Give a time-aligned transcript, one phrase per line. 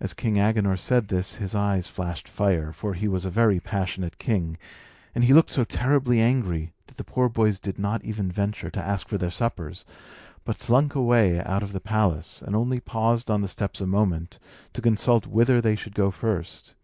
[0.00, 4.18] As King Agenor said this, his eyes flashed fire (for he was a very passionate
[4.18, 4.58] king),
[5.14, 8.84] and he looked so terribly angry that the poor boys did not even venture to
[8.84, 9.84] ask for their suppers,
[10.44, 14.40] but slunk away out of the palace, and only paused on the steps a moment
[14.72, 16.74] to consult whither they should go first.